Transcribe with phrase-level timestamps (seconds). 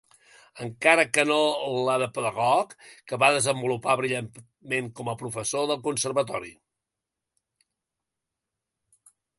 [0.65, 1.35] Encara que no
[1.89, 2.73] la de pedagog,
[3.11, 6.57] que va desenvolupar brillantment com a professor del conservatori.